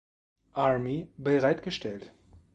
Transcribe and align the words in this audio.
Army 0.55 1.11
bereitgestellt. 1.19 2.11